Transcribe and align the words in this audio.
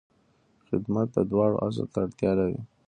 خدمت 0.67 1.07
د 1.15 1.17
دوام 1.31 1.53
اصل 1.65 1.85
ته 1.93 1.97
اړتیا 2.05 2.31
لري. 2.39 2.59